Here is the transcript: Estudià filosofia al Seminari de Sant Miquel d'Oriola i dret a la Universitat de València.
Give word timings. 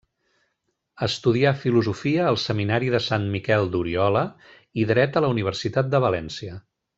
Estudià 1.07 1.51
filosofia 1.65 2.25
al 2.29 2.39
Seminari 2.45 2.89
de 2.95 3.01
Sant 3.09 3.27
Miquel 3.35 3.69
d'Oriola 3.75 4.25
i 4.85 4.89
dret 4.93 5.21
a 5.21 5.25
la 5.27 5.31
Universitat 5.39 5.93
de 5.97 6.03
València. 6.09 6.59